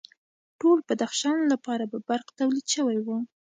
[0.59, 3.07] ټول بدخشان لپاره به برق تولید شوی و